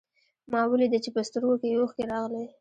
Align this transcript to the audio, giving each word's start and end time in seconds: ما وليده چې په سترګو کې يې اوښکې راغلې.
ما 0.51 0.61
وليده 0.71 0.99
چې 1.03 1.09
په 1.15 1.21
سترګو 1.27 1.55
کې 1.61 1.67
يې 1.71 1.77
اوښکې 1.79 2.03
راغلې. 2.11 2.45